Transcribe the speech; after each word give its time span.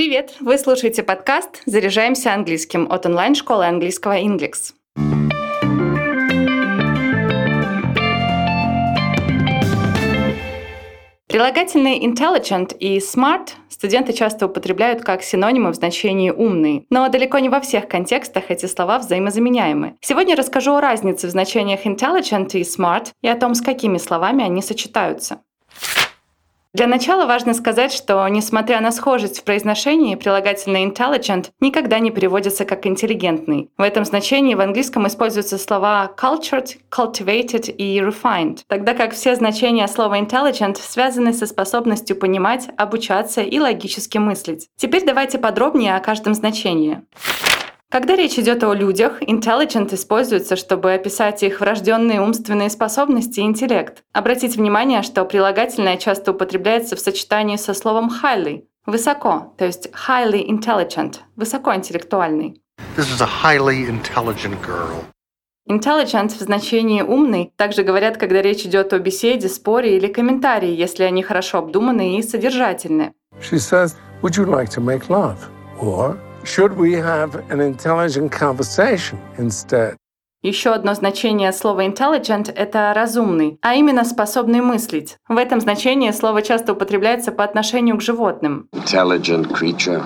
Привет! 0.00 0.32
Вы 0.40 0.56
слушаете 0.56 1.02
подкаст 1.02 1.60
«Заряжаемся 1.66 2.32
английским» 2.32 2.90
от 2.90 3.04
онлайн-школы 3.04 3.66
английского 3.66 4.18
Inglix. 4.18 4.72
Прилагательные 11.28 12.02
intelligent 12.02 12.74
и 12.78 12.96
smart 12.96 13.50
студенты 13.68 14.14
часто 14.14 14.46
употребляют 14.46 15.02
как 15.02 15.22
синонимы 15.22 15.70
в 15.70 15.74
значении 15.74 16.30
«умный», 16.30 16.86
но 16.88 17.06
далеко 17.10 17.38
не 17.38 17.50
во 17.50 17.60
всех 17.60 17.86
контекстах 17.86 18.44
эти 18.48 18.64
слова 18.64 19.00
взаимозаменяемы. 19.00 19.98
Сегодня 20.00 20.34
расскажу 20.34 20.76
о 20.76 20.80
разнице 20.80 21.26
в 21.26 21.30
значениях 21.30 21.84
intelligent 21.84 22.52
и 22.54 22.62
smart 22.62 23.08
и 23.20 23.28
о 23.28 23.36
том, 23.36 23.54
с 23.54 23.60
какими 23.60 23.98
словами 23.98 24.42
они 24.42 24.62
сочетаются. 24.62 25.42
Для 26.72 26.86
начала 26.86 27.26
важно 27.26 27.52
сказать, 27.52 27.92
что, 27.92 28.26
несмотря 28.28 28.80
на 28.80 28.92
схожесть 28.92 29.40
в 29.40 29.44
произношении, 29.44 30.14
прилагательное 30.14 30.86
intelligent 30.86 31.48
никогда 31.58 31.98
не 31.98 32.12
переводится 32.12 32.64
как 32.64 32.86
интеллигентный. 32.86 33.70
В 33.76 33.82
этом 33.82 34.04
значении 34.04 34.54
в 34.54 34.60
английском 34.60 35.04
используются 35.08 35.58
слова 35.58 36.12
cultured, 36.16 36.76
cultivated 36.88 37.72
и 37.72 37.98
refined, 37.98 38.60
тогда 38.68 38.94
как 38.94 39.14
все 39.14 39.34
значения 39.34 39.88
слова 39.88 40.20
intelligent 40.20 40.76
связаны 40.80 41.32
со 41.32 41.46
способностью 41.46 42.14
понимать, 42.16 42.68
обучаться 42.76 43.40
и 43.40 43.58
логически 43.58 44.18
мыслить. 44.18 44.68
Теперь 44.76 45.04
давайте 45.04 45.38
подробнее 45.38 45.96
о 45.96 46.00
каждом 46.00 46.34
значении. 46.34 47.02
Когда 47.90 48.14
речь 48.14 48.38
идет 48.38 48.62
о 48.62 48.72
людях, 48.72 49.20
intelligent 49.20 49.92
используется, 49.92 50.54
чтобы 50.54 50.92
описать 50.92 51.42
их 51.42 51.58
врожденные 51.58 52.20
умственные 52.20 52.70
способности 52.70 53.40
и 53.40 53.42
интеллект. 53.42 54.04
Обратите 54.12 54.60
внимание, 54.60 55.02
что 55.02 55.24
прилагательное 55.24 55.96
часто 55.96 56.30
употребляется 56.30 56.94
в 56.94 57.00
сочетании 57.00 57.56
со 57.56 57.74
словом 57.74 58.08
highly– 58.22 58.62
высоко, 58.86 59.54
то 59.58 59.64
есть 59.64 59.88
highly 59.88 60.46
intelligent– 60.46 61.16
высокоинтеллектуальный. 61.36 62.62
This 62.96 63.08
is 63.12 63.20
a 63.20 63.28
highly 63.42 63.88
intelligent 63.88 64.56
girl. 64.64 65.02
Intelligent 65.68 66.28
в 66.28 66.40
значении 66.40 67.02
«умный» 67.02 67.52
также 67.56 67.82
говорят, 67.82 68.18
когда 68.18 68.40
речь 68.40 68.64
идет 68.64 68.92
о 68.92 69.00
беседе, 69.00 69.48
споре 69.48 69.96
или 69.96 70.06
комментарии, 70.06 70.70
если 70.70 71.02
они 71.02 71.24
хорошо 71.24 71.58
обдуманы 71.58 72.18
и 72.18 72.22
содержательны. 72.22 73.14
She 73.40 73.58
says, 73.58 73.96
Would 74.22 74.36
you 74.36 74.46
like 74.46 74.68
to 74.76 74.80
make 74.80 75.08
love? 75.08 75.38
Or 75.80 76.16
should 76.44 76.76
we 76.76 76.92
have 76.92 77.42
an 77.50 77.60
intelligent 77.60 78.30
conversation 78.32 79.18
instead? 79.38 79.96
Еще 80.42 80.70
одно 80.70 80.94
значение 80.94 81.52
слова 81.52 81.84
intelligent– 81.84 82.50
это 82.56 82.92
разумный, 82.94 83.58
а 83.60 83.74
именно 83.74 84.04
способный 84.04 84.62
мыслить. 84.62 85.18
В 85.28 85.36
этом 85.36 85.60
значении 85.60 86.10
слово 86.12 86.40
часто 86.40 86.72
употребляется 86.72 87.30
по 87.30 87.44
отношению 87.44 87.98
к 87.98 88.02
животным. 88.02 88.68
intelligent 88.72 89.52
creature. 89.52 90.02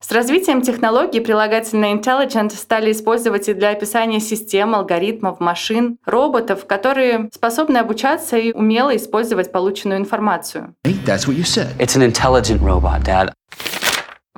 С 0.00 0.12
развитием 0.12 0.62
технологий 0.62 1.20
прилагательные 1.20 1.94
intelligent 1.94 2.50
стали 2.50 2.92
использовать 2.92 3.48
и 3.48 3.54
для 3.54 3.70
описания 3.70 4.20
систем, 4.20 4.74
алгоритмов, 4.74 5.40
машин, 5.40 5.98
роботов, 6.04 6.66
которые 6.66 7.30
способны 7.34 7.78
обучаться 7.78 8.36
и 8.36 8.52
умело 8.52 8.94
использовать 8.94 9.50
полученную 9.50 9.98
информацию. 9.98 10.74
That's 10.84 11.26
what 11.26 11.34
you 11.36 11.44
said. 11.44 11.74
It's 11.78 11.96
an 11.96 12.02
intelligent 12.02 12.60
robot, 12.60 13.02
Dad. 13.04 13.32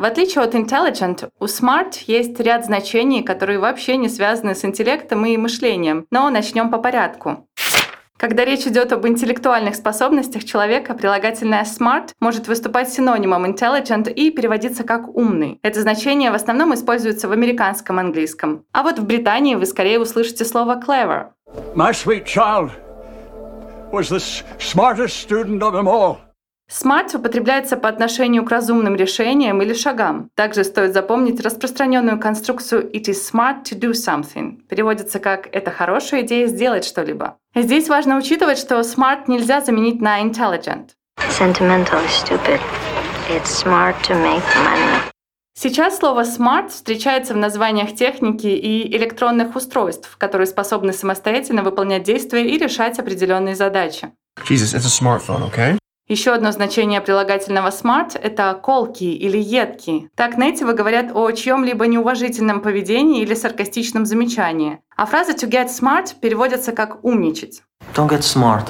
В 0.01 0.05
отличие 0.05 0.43
от 0.43 0.55
intelligent, 0.55 1.29
у 1.41 1.45
smart 1.45 1.93
есть 2.07 2.41
ряд 2.41 2.65
значений, 2.65 3.23
которые 3.23 3.59
вообще 3.59 3.99
не 3.99 4.09
связаны 4.09 4.55
с 4.55 4.65
интеллектом 4.65 5.27
и 5.27 5.37
мышлением. 5.37 6.07
Но 6.11 6.31
начнем 6.31 6.71
по 6.71 6.79
порядку. 6.79 7.47
Когда 8.17 8.47
речь 8.47 8.67
идет 8.67 8.93
об 8.95 9.07
интеллектуальных 9.07 9.75
способностях 9.75 10.45
человека, 10.45 10.95
прилагательное 10.95 11.65
smart 11.65 12.13
может 12.19 12.49
выступать 12.49 12.91
синонимом 12.91 13.45
intelligent 13.45 14.11
и 14.11 14.31
переводиться 14.31 14.85
как 14.85 15.07
умный. 15.15 15.59
Это 15.63 15.83
значение 15.83 16.31
в 16.31 16.35
основном 16.35 16.73
используется 16.73 17.29
в 17.29 17.33
американском 17.33 17.99
английском. 17.99 18.65
А 18.73 18.83
вот 18.83 18.99
в 18.99 19.05
Британии 19.05 19.55
вы 19.55 19.67
скорее 19.67 20.01
услышите 20.01 20.47
слово 20.47 20.81
clever. 20.81 21.27
My 21.75 21.93
sweet 21.93 22.25
child 22.25 22.71
was 23.93 24.09
the 24.09 24.45
smartest 24.59 25.21
student 25.21 25.61
of 25.61 25.75
them 25.75 25.87
all. 25.87 26.30
Smart 26.71 27.17
употребляется 27.17 27.77
по 27.77 27.89
отношению 27.89 28.45
к 28.45 28.51
разумным 28.51 28.95
решениям 28.95 29.61
или 29.61 29.75
шагам. 29.75 30.31
Также 30.37 30.63
стоит 30.63 30.95
запомнить 30.95 31.41
распространенную 31.41 32.21
конструкцию 32.21 32.89
«it 32.93 33.09
is 33.09 33.17
smart 33.33 33.65
to 33.65 33.77
do 33.77 33.91
something». 33.91 34.61
Переводится 34.69 35.19
как 35.19 35.49
«это 35.51 35.73
хорошая 35.73 36.23
идея 36.23 36.47
сделать 36.47 36.85
что-либо». 36.85 37.39
Здесь 37.57 37.89
важно 37.89 38.17
учитывать, 38.17 38.57
что 38.57 38.79
smart 38.81 39.25
нельзя 39.27 39.61
заменить 39.61 40.01
на 40.01 40.23
intelligent. 40.23 40.91
Sentimentally 41.19 42.07
stupid. 42.09 42.61
It's 43.29 43.51
smart 43.51 43.97
to 44.05 44.15
make 44.15 44.45
money. 44.65 45.11
Сейчас 45.59 45.99
слово 45.99 46.23
smart 46.23 46.69
встречается 46.69 47.35
в 47.35 47.37
названиях 47.37 47.97
техники 47.97 48.47
и 48.47 48.97
электронных 48.97 49.57
устройств, 49.57 50.17
которые 50.19 50.47
способны 50.47 50.93
самостоятельно 50.93 51.65
выполнять 51.65 52.05
действия 52.05 52.49
и 52.49 52.57
решать 52.57 53.01
определенные 53.01 53.57
задачи. 53.57 54.13
Jesus, 54.49 54.73
it's 54.73 54.87
a 54.87 54.89
smartphone, 54.89 55.43
okay? 55.51 55.80
Еще 56.11 56.33
одно 56.33 56.51
значение 56.51 57.01
прилагательного 57.01 57.69
smart– 57.69 58.19
это 58.21 58.59
колкий 58.61 59.15
или 59.15 59.39
едкий. 59.39 60.09
Так 60.17 60.37
нейтивы 60.37 60.73
говорят 60.73 61.13
о 61.15 61.31
чьем-либо 61.31 61.87
неуважительном 61.87 62.63
поведении 62.63 63.23
или 63.23 63.35
саркастичном 63.35 64.05
замечании. 64.05 64.81
А 64.97 65.07
фраза 65.07 65.35
to 65.35 65.49
get 65.49 65.69
smart 65.69 66.17
переводится 66.21 66.73
как 66.73 67.05
«умничать». 67.05 67.63
Don't 67.95 68.09
get 68.09 68.23
smart. 68.23 68.65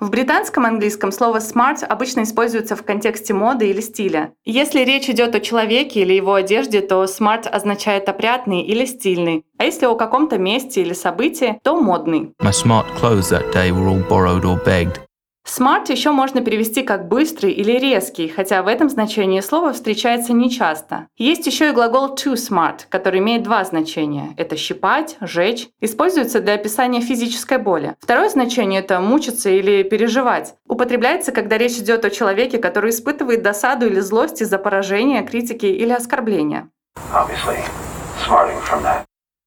В 0.00 0.08
британском 0.08 0.64
английском 0.64 1.12
слово 1.12 1.36
smart 1.36 1.84
обычно 1.84 2.22
используется 2.22 2.76
в 2.76 2.82
контексте 2.82 3.34
моды 3.34 3.68
или 3.68 3.82
стиля. 3.82 4.32
Если 4.46 4.80
речь 4.84 5.10
идет 5.10 5.34
о 5.34 5.40
человеке 5.40 6.00
или 6.00 6.14
его 6.14 6.32
одежде, 6.32 6.80
то 6.80 7.04
smart 7.04 7.46
означает 7.46 8.08
опрятный 8.08 8.62
или 8.62 8.86
стильный. 8.86 9.44
А 9.58 9.64
если 9.64 9.84
о 9.84 9.96
каком-то 9.96 10.38
месте 10.38 10.80
или 10.80 10.94
событии, 10.94 11.60
то 11.62 11.78
модный. 11.78 12.32
My 12.42 12.52
smart 12.52 12.86
clothes 12.98 13.30
that 13.30 13.52
day 13.52 13.70
were 13.70 13.86
all 13.86 14.02
borrowed 14.08 14.44
or 14.44 14.58
begged. 14.64 15.00
Smart 15.46 15.92
еще 15.92 16.10
можно 16.10 16.40
перевести 16.40 16.82
как 16.82 17.06
быстрый 17.06 17.52
или 17.52 17.72
резкий, 17.72 18.28
хотя 18.28 18.62
в 18.62 18.66
этом 18.66 18.88
значении 18.88 19.40
слово 19.40 19.74
встречается 19.74 20.32
нечасто. 20.32 21.06
Есть 21.18 21.46
еще 21.46 21.68
и 21.68 21.72
глагол 21.72 22.14
to 22.14 22.32
smart, 22.32 22.86
который 22.88 23.20
имеет 23.20 23.42
два 23.42 23.62
значения. 23.64 24.34
Это 24.38 24.56
щипать, 24.56 25.16
жечь. 25.20 25.68
Используется 25.80 26.40
для 26.40 26.54
описания 26.54 27.02
физической 27.02 27.58
боли. 27.58 27.94
Второе 28.00 28.30
значение– 28.30 28.80
это 28.82 29.00
мучиться 29.00 29.50
или 29.50 29.82
переживать. 29.82 30.54
Употребляется, 30.66 31.30
когда 31.30 31.58
речь 31.58 31.76
идет 31.76 32.06
о 32.06 32.10
человеке, 32.10 32.58
который 32.58 32.90
испытывает 32.90 33.42
досаду 33.42 33.86
или 33.86 34.00
злость 34.00 34.40
из-за 34.40 34.58
поражения, 34.58 35.22
критики 35.22 35.66
или 35.66 35.92
оскорбления. 35.92 36.70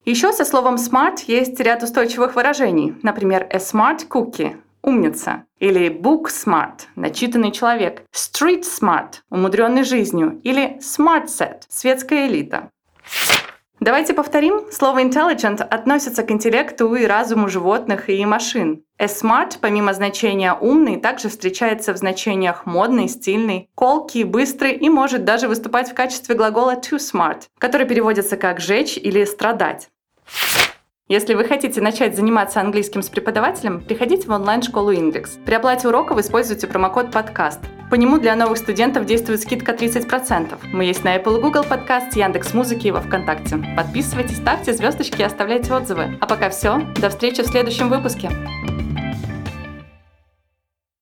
Еще 0.06 0.32
со 0.32 0.46
словом 0.46 0.76
smart 0.76 1.18
есть 1.26 1.60
ряд 1.60 1.82
устойчивых 1.82 2.36
выражений. 2.36 2.96
Например, 3.02 3.48
a 3.50 3.58
smart 3.58 4.08
cookie– 4.08 4.56
умница. 4.88 5.44
Или 5.60 5.90
book 5.90 6.28
smart– 6.30 6.88
начитанный 6.96 7.52
человек. 7.52 8.04
Street 8.14 8.64
smart– 8.64 9.22
умудренный 9.30 9.84
жизнью. 9.84 10.40
Или 10.44 10.80
smart 10.80 11.26
set– 11.26 11.64
светская 11.70 12.28
элита. 12.28 12.72
Давайте 13.80 14.16
повторим. 14.16 14.72
Слово 14.72 15.04
intelligent 15.04 15.62
относится 15.62 16.24
к 16.24 16.32
интеллекту 16.32 16.96
и 16.96 17.06
разуму 17.06 17.48
животных 17.48 18.10
и 18.10 18.26
машин. 18.26 18.84
A 18.98 19.06
smart, 19.06 19.58
помимо 19.62 19.94
значения 19.94 20.54
умный, 20.54 20.98
также 20.98 21.30
встречается 21.30 21.94
в 21.94 21.98
значениях 21.98 22.66
модный, 22.66 23.08
стильный, 23.08 23.70
колкий, 23.76 24.24
быстрый 24.24 24.74
и 24.74 24.90
может 24.90 25.26
даже 25.26 25.48
выступать 25.48 25.92
в 25.92 25.94
качестве 25.94 26.34
глагола 26.34 26.76
to 26.76 26.98
smart, 26.98 27.44
который 27.60 27.86
переводится 27.86 28.36
как 28.36 28.60
«жечь» 28.60 28.98
или 28.98 29.26
«страдать». 29.26 29.90
Если 31.10 31.36
вы 31.36 31.46
хотите 31.46 31.80
начать 31.80 32.18
заниматься 32.18 32.60
английским 32.60 33.02
с 33.02 33.08
преподавателем, 33.08 33.80
приходите 33.80 34.28
в 34.28 34.32
онлайн-школу 34.32 34.92
Index. 34.92 35.42
При 35.46 35.54
оплате 35.54 35.88
уроков 35.88 36.20
используйте 36.20 36.68
промокод 36.68 37.14
«Подкаст». 37.14 37.62
По 37.90 37.96
нему 37.96 38.18
для 38.18 38.36
новых 38.36 38.58
студентов 38.58 39.06
действует 39.06 39.40
скидка 39.40 39.72
30%. 39.72 40.58
Мы 40.74 40.84
есть 40.84 41.06
на 41.06 41.16
Apple 41.16 41.38
и 41.38 41.42
Google 41.42 41.64
Podcast, 41.64 42.10
Яндекс 42.14 42.54
Музыки 42.54 42.88
и 42.88 42.92
во 42.92 43.00
Вконтакте. 43.00 43.58
Подписывайтесь, 43.78 44.36
ставьте 44.36 44.74
звездочки 44.74 45.22
и 45.22 45.24
оставляйте 45.24 45.74
отзывы. 45.74 46.18
А 46.20 46.28
пока 46.28 46.50
все. 46.50 46.82
До 47.00 47.10
встречи 47.10 47.42
в 47.42 47.48
следующем 47.48 47.88
выпуске. 47.88 48.30